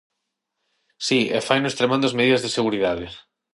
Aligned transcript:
Si, 1.07 1.19
e 1.37 1.39
faino 1.47 1.69
extremando 1.69 2.05
as 2.07 2.17
medidas 2.19 2.43
de 2.43 2.53
seguridade. 2.57 3.05